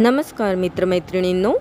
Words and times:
नमस्कार 0.00 0.54
मित्रमैत्रिणींनो 0.54 1.52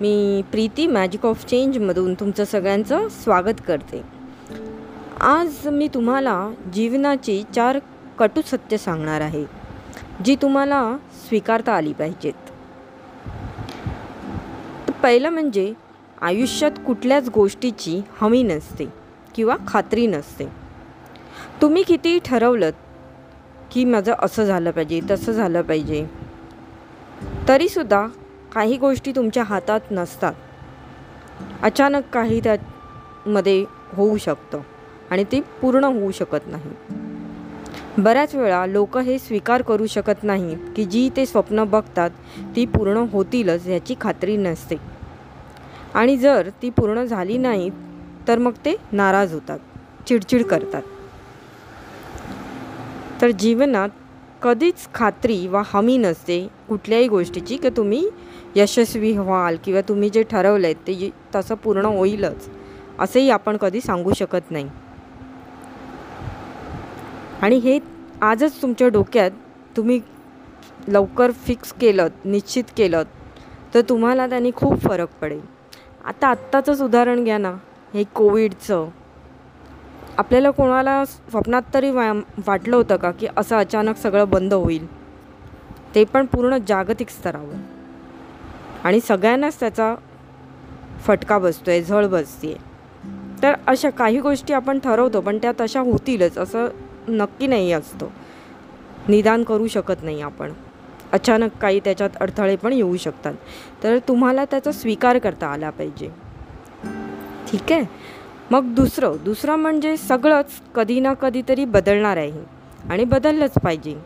मी 0.00 0.42
Preeti 0.52 0.86
magic 0.86 1.26
of 1.26 1.44
चेंजमधून 1.46 2.14
तुमचं 2.14 2.44
सगळ्यांचं 2.44 3.06
स्वागत 3.08 3.60
करते. 3.68 4.00
आज 5.20 5.68
मी 5.68 5.88
तुम्हाला 5.94 6.34
जीवनाची 6.74 7.42
चार 7.54 7.78
कटू 8.18 8.40
सत्य 8.46 8.76
सांगणार 8.76 9.20
आहे 9.20 9.44
जी 10.24 10.36
तुम्हाला 10.42 10.80
स्वीकारता 11.28 11.72
आली 11.72 11.92
पाहिजेत. 11.92 12.50
पहिलं 15.02 15.28
म्हणजे 15.28 15.72
आयुष्यात 16.22 16.84
कुठल्याच 16.86 17.28
गोष्टीची 17.28 18.00
हमी 18.20 18.42
नसते 18.42 18.88
किंवा 19.34 19.56
खात्री 19.68 20.06
नसते. 20.06 20.48
तुम्ही 21.62 21.82
कितीही 21.82 22.18
ठरवलं 22.24 22.70
की 23.72 23.84
माझं 23.84 24.14
असं 24.22 24.44
झालं 24.44 24.70
पाहिजे 24.70 25.00
तसं 25.10 25.32
झालं 25.32 25.62
पाहिजे 25.62 26.06
तरीसुद्धा 27.48 28.06
काही 28.52 28.76
गोष्टी 28.76 29.12
तुमच्या 29.16 29.42
हातात 29.42 29.80
नसतात. 29.90 30.32
अचानक 31.62 32.02
काही 32.12 32.40
त्यामध्ये 32.40 33.64
होऊ 33.94 34.16
शकतं 34.16 34.60
आणि 35.10 35.24
ते 35.24 35.40
पूर्ण 35.40 35.84
होऊ 35.84 36.10
शकत 36.10 36.46
नाही. 36.46 36.70
बऱ्याच 37.98 38.34
वेळा 38.34 38.66
लोक 38.66 38.98
हे 38.98 39.18
स्वीकार 39.18 39.62
करू 39.62 39.86
शकत 39.86 40.24
नाहीत 40.24 40.58
की 40.76 40.84
जी 40.84 41.10
ते 41.16 41.26
स्वप्न 41.26 41.64
बघतात 41.64 42.10
ती 42.56 42.64
पूर्ण 42.66 43.04
होतीलच 43.12 43.66
याची 43.66 43.94
खात्री 44.00 44.36
नसते. 44.36 44.76
आणि 45.94 46.16
जर 46.16 46.48
ती 46.62 46.70
पूर्ण 46.70 47.04
झाली 47.04 47.38
नाही 47.38 47.70
तर 48.28 48.38
मग 48.38 48.52
ते 48.64 48.76
नाराज 48.92 49.32
होतात 49.34 49.58
चिडचिड 50.08 50.44
करतात. 50.44 50.82
तर 53.20 53.30
जीवनात 53.30 53.88
कधीच 54.46 54.86
खात्री 54.94 55.46
वा 55.48 55.62
हमी 55.66 55.96
नसते 55.98 56.38
कुठल्याही 56.68 57.06
गोष्टीची 57.08 57.56
की 57.56 57.70
तुम्ही 57.76 58.08
यशस्वी 58.56 59.12
व्हाल 59.12 59.56
किंवा 59.64 59.80
तुम्ही 59.80 60.08
जे 60.10 60.22
ठरवलं 60.22 60.66
आहे 60.66 60.74
ते 60.86 61.10
तसं 61.34 61.54
पूर्ण 61.54 61.84
होईलच 61.84 62.48
असंही 62.98 63.30
आपण 63.30 63.56
कधी 63.56 63.80
सांगू 63.80 64.12
शकत 64.16 64.50
नाही. 64.50 64.68
आणि 67.42 67.56
हे 67.56 67.78
आजच 68.22 68.60
तुमच्या 68.62 68.88
डोक्यात 68.88 69.30
तुम्ही 69.76 70.00
लवकर 70.88 71.30
फिक्स 71.46 71.72
केलं 71.72 72.08
निश्चित 72.24 72.64
केलं 72.76 73.02
तर 73.74 73.80
तुम्हाला 73.80 74.26
त्यांनी 74.26 74.50
खूप 74.56 74.82
फरक 74.82 75.08
पडेल. 75.20 75.40
आता 76.04 76.28
आत्ताचंच 76.28 76.82
उदाहरण 76.82 77.24
घ्या 77.24 77.38
ना 77.38 77.52
हे 77.94 78.04
कोविडचं. 78.14 78.88
आपल्याला 80.18 80.50
कोणाला 80.50 81.04
स्वप्नात 81.04 81.62
तरी 81.74 81.90
वा 81.90 82.12
वाटलं 82.46 82.76
होतं 82.76 82.96
का 82.96 83.10
की 83.10 83.26
असं 83.36 83.56
अचानक 83.56 83.96
सगळं 83.96 84.28
बंद 84.28 84.54
होईल? 84.54 84.86
ते 85.94 86.04
पण 86.04 86.26
पूर्ण 86.26 86.58
जागतिक 86.68 87.10
स्तरावर. 87.10 87.54
आणि 88.84 89.00
सगळ्यांनाच 89.00 89.60
त्याचा 89.60 89.94
फटका 91.06 91.38
बसतो 91.38 91.70
आहे 91.70 91.82
झळ 91.82 92.06
बसते 92.06 92.48
आहे 92.48 93.42
तर 93.42 93.54
अशा 93.66 93.90
काही 93.90 94.20
गोष्टी 94.20 94.52
आपण 94.52 94.78
ठरवतो 94.78 95.20
पण 95.20 95.38
त्या 95.38 95.52
तशा 95.60 95.80
होतीलच 95.80 96.38
असं 96.38 96.68
नक्की 97.08 97.46
नाही 97.46 97.72
असतं. 97.72 98.06
निदान 99.08 99.42
करू 99.44 99.66
शकत 99.66 100.02
नाही 100.02 100.22
आपण. 100.22 100.52
अचानक 101.12 101.56
काही 101.60 101.80
त्याच्यात 101.80 102.10
अडथळे 102.20 102.56
पण 102.56 102.72
येऊ 102.72 102.96
शकतात. 102.96 103.34
तर 103.82 103.98
तुम्हाला 103.98 104.44
त्याचा 104.44 104.72
स्वीकार 104.72 105.18
करता 105.18 105.46
आला 105.46 105.70
पाहिजे. 105.70 106.08
ठीक 107.48 107.72
आहे? 107.72 107.84
मग 108.50 108.64
दुसरं 108.74 109.16
दुसरं 109.24 109.56
म्हणजे 109.56 109.96
सगळंच 109.96 110.60
कधी 110.74 111.00
ना 111.00 111.14
कधीतरी 111.14 111.64
बदलणार 111.64 112.16
आहे 112.16 112.44
आणि 112.90 113.04
बदललंच 113.04 113.54
पाहिजे. 113.64 113.96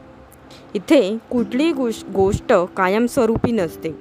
इथे 0.74 1.18
कुठलीही 1.30 1.72
गोष 1.72 2.02
गोष्ट 2.14 2.52
कायमस्वरूपी 2.76 3.52
नसते. 3.52 3.94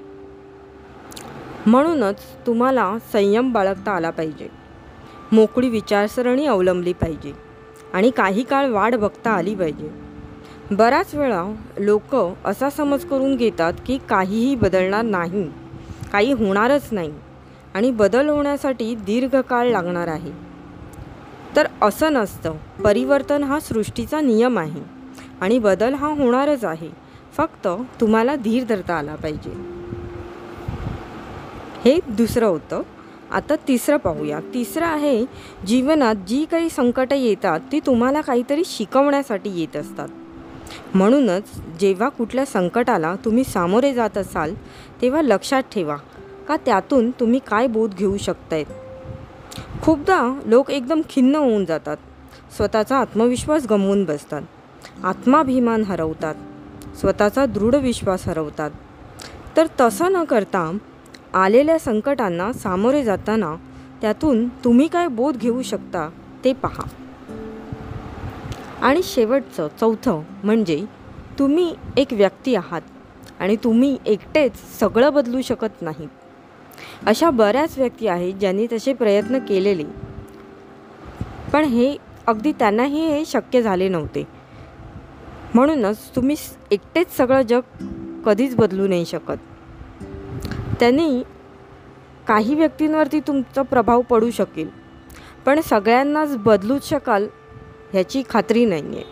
म्हणूनच 1.67 2.21
तुम्हाला 2.47 2.97
संयम 3.13 3.51
बाळगता 3.53 3.91
आला 3.91 4.09
पाहिजे. 4.09 4.47
मोकळी 5.31 5.69
विचारसरणी 5.69 6.45
अवलंबली 6.45 6.93
पाहिजे 6.93 7.33
आणि 7.93 8.09
काही 8.09 8.43
काळ 8.43 8.69
वाढ 8.69 8.95
बघता 8.95 9.31
आली 9.31 9.55
पाहिजे. 9.55 9.89
बऱ्याच 10.71 11.15
वेळा 11.15 11.43
लोक 11.79 12.15
असा 12.45 12.69
समज 12.69 13.05
करून 13.05 13.35
घेतात 13.35 13.73
की 13.87 13.97
काहीही 14.09 14.55
बदलणार 14.55 15.01
नाही 15.01 15.49
काही 16.11 16.31
होणारच 16.31 16.87
नाही. 16.91 17.11
आणि 17.73 17.91
बदल 17.91 18.29
होण्यासाठी 18.29 18.95
दीर्घकाळ 18.95 19.67
लागणार 19.67 20.07
आहे. 20.07 20.31
तर 21.55 21.67
असं 21.81 22.13
नसतं. 22.13 22.53
परिवर्तन 22.83 23.43
हा 23.43 23.59
सृष्टीचा 23.59 24.21
नियम 24.21 24.59
आहे. 24.59 24.81
आणि 25.41 25.59
बदल 25.59 25.93
हा 25.93 26.07
होणारच 26.07 26.65
आहे. 26.65 26.89
फक्त 27.37 27.67
तुम्हाला 28.01 28.35
धीर 28.35 28.63
धरता 28.63 28.95
आला 28.95 29.15
पाहिजे. 29.15 29.79
हे 31.85 31.99
दुसरं 32.07 32.45
होतं 32.45 32.81
आता 33.31 33.55
तिसरं 33.67 33.97
पाहूया. 33.97 34.39
तिसरं 34.53 34.85
आहे 34.85 35.25
जीवनात 35.67 36.15
जी 36.15 36.45
काही 36.45 36.69
संकटं 36.69 37.15
येतात 37.15 37.59
ती 37.71 37.79
तुम्हाला 37.79 38.21
काहीतरी 38.21 38.63
शिकवण्यासाठी 38.65 39.59
येत 39.59 39.75
असतात. 39.75 40.07
म्हणूनच 40.93 41.43
जेव्हा 41.79 42.09
कुठल्या 42.09 42.45
संकटाला 42.45 43.15
तुम्ही 43.25 43.43
सामोरे 43.43 43.93
जात 43.93 44.17
असाल 44.17 44.53
तेव्हा 45.01 45.21
लक्षात 45.21 45.63
ठेवा. 45.63 45.97
का 46.49 46.57
त्यातून 46.57 47.11
तुम्ही 47.11 47.39
काय 47.47 47.67
बोध 47.67 47.93
घेऊ 47.93 48.17
शकतायत? 48.17 48.65
खूपदा 49.81 50.39
लोक 50.45 50.69
एकदम 50.69 51.01
खिन्न 51.09 51.35
होऊन 51.35 51.65
जातात. 51.65 51.97
स्वतःचा 52.57 52.97
आत्मविश्वास 52.97 53.67
गमवून 53.69 54.05
बसतात. 54.05 54.41
आत्माभिमान 55.03 55.83
हरवतात. 55.83 56.35
स्वतःचा 56.99 57.45
दृढ 57.45 57.75
विश्वास 57.75 58.27
हरवतात. 58.27 58.71
तर 59.57 59.67
तसं 59.81 60.11
न 60.11 60.23
करता 60.23 60.77
आलेल्या 61.33 61.79
संकटांना 61.79 62.53
सामोरे 62.53 63.03
जाताना 63.03 63.55
त्यातून 64.01 64.47
तुम्ही 64.47 64.87
काय 64.87 65.07
बोध 65.07 65.37
घेऊ 65.37 65.61
शकता 65.61 66.09
ते 66.43 66.53
पहा. 66.53 66.87
आणि 68.81 69.03
शेवटचं 69.03 69.67
चौथं 69.79 70.21
म्हणजे 70.43 70.85
तुम्ही 71.39 71.75
एक 71.97 72.07
व्यक्ती 72.11 72.55
आहात 72.55 72.81
आणि 73.39 73.55
तुम्ही 73.55 73.97
एकटेच 74.05 74.79
सगळं 74.79 75.13
बदलू 75.13 75.41
शकत 75.41 75.81
नाहीत 75.81 76.07
अशा 77.05 77.29
बऱ्याच 77.29 77.77
व्यक्ती 77.77 78.07
आहेत 78.07 78.33
ज्यांनी 78.33 78.67
तसे 78.71 78.93
प्रयत्न 78.93 79.39
केलेले. 79.39 79.83
पण 81.53 81.63
हे 81.63 81.97
अगदी 82.27 82.51
त्यांनाही 82.51 83.07
हे 83.07 83.25
शक्य 83.25 83.61
झाले 83.61 83.89
नव्हते. 83.89 84.27
म्हणूनच 85.53 86.15
तुम्ही 86.15 86.35
एकटेच 86.71 87.17
सगळं 87.17 87.41
जग 87.41 87.61
कधीच 88.25 88.55
बदलू 88.55 88.87
नाही 88.87 89.05
शकत. 89.05 89.37
त्यांनी 90.79 91.23
काही 92.27 92.55
व्यक्तींवरती 92.55 93.19
तुमचा 93.19 93.61
प्रभाव 93.61 94.01
पडू 94.01 94.31
शकेल. 94.31 94.69
पण 95.45 95.61
सगळ्यांनाच 95.61 96.37
बदलूच 96.37 96.89
शकाल 96.89 97.27
ह्याची 97.93 98.23
खात्री 98.29 98.65
नाही 98.65 98.95
आहे 98.95 99.03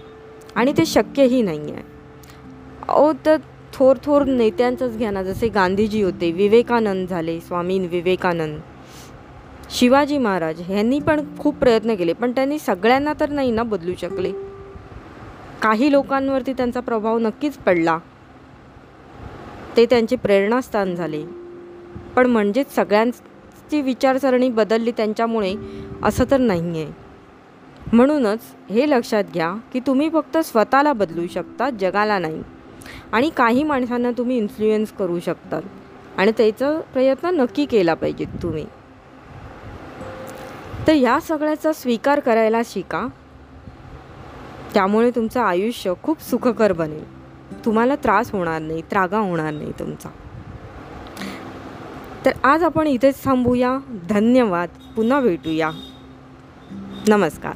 आणि 0.56 0.74
ते 0.78 0.86
शक्यही 0.86 1.42
नाही 1.42 1.72
आहे 1.72 1.84
अहो 2.88 3.14
तर 3.26 3.38
थोर 3.74 3.98
थोर 4.04 4.24
नेत्यांचंच 4.26 4.98
घ्या 4.98 5.12
ना 5.12 5.24
जसे 5.24 5.48
गांधीजी 5.48 6.02
होते 6.04 6.32
विवेकानंद 6.32 7.08
झाले 7.08 7.40
स्वामी 7.40 7.80
विवेकानंद. 7.80 8.60
शिवाजी 9.70 10.18
महाराज 10.18 10.62
ह्यांनी 10.62 11.00
पण 11.00 11.22
खूप 11.40 11.56
प्रयत्न 11.56 11.96
केले 11.96 12.14
पण 12.14 12.32
त्यांनी 12.32 12.60
सगळ्यांना 12.60 13.14
तर 13.20 13.30
नाही 13.30 13.52
ना 13.52 13.64
बदलू 13.64 13.94
शकले. 14.02 14.32
काही 15.62 15.92
लोकांवरती 15.92 16.54
त्यांचा 16.54 16.80
प्रभाव 16.80 17.18
नक्कीच 17.18 17.58
पडला. 17.58 17.98
ते 19.78 19.86
त्यांचे 19.86 20.16
प्रेरणास्थान 20.16 20.96
झाले. 20.96 21.24
पण 22.16 22.26
म्हणजेच 22.26 22.76
सगळ्यांची 22.76 23.82
विचारसरणी 23.82 24.50
बदलली 24.50 24.92
त्यांच्यामुळे 24.92 25.54
असं 26.04 26.24
तर 26.32 26.38
नाही 26.38 26.82
आहे 26.82 26.92
म्हणूनच 27.94 28.40
हे 28.70 28.90
लक्षात 28.90 29.24
घ्या 29.34 29.54
की 29.74 29.80
तुम्ही 29.80 30.10
फक्त 30.10 30.38
स्वतःला 30.38 30.94
बदलू 30.94 31.28
शकता 31.28 31.70
जगाला 31.70 32.20
नाही. 32.20 32.42
आणि 33.12 33.30
काही 33.30 33.64
माणसांना 33.64 34.12
तुम्ही 34.12 34.38
इन्फ्लुएन्स 34.38 34.92
करू 34.92 35.20
शकतात. 35.20 35.62
आणि 36.18 36.32
त्याचा 36.32 36.80
प्रयत्न 36.80 37.30
नक्की 37.30 37.66
केला 37.66 37.94
पाहिजे 37.94 38.26
तुम्ही. 38.44 38.66
तर 40.88 40.94
ह्या 40.94 41.20
सगळ्याचा 41.20 41.74
स्वीकार 41.74 42.20
करायला 42.20 42.62
शिका. 42.66 43.08
त्यामुळे 44.74 45.12
तुमचं 45.12 45.40
आयुष्य 45.40 45.94
खूप 46.04 46.22
सुखकर 46.22 46.74
बनेल. 46.74 47.18
तुम्हाला 47.66 47.96
त्रास 47.96 48.32
होणार 48.32 48.62
नाही 48.62 48.82
त्रागा 48.82 49.18
होणार 49.18 49.54
नाही 49.54 49.72
तुमचा. 49.72 50.10
तर 52.26 52.32
आज 52.44 52.64
आपण 52.64 52.88
इथेच 52.88 53.24
थांबूया. 53.24 53.78
धन्यवाद. 54.10 54.70
पुन्हा 54.96 55.20
भेटूया. 55.20 55.72
नमस्कार. 57.08 57.54